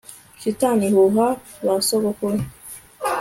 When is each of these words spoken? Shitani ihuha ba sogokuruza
Shitani 0.39 0.85
ihuha 0.89 1.27
ba 1.65 1.73
sogokuruza 1.87 2.45